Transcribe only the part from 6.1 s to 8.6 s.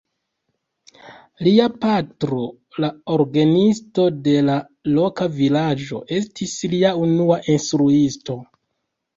estis lia unua instruisto.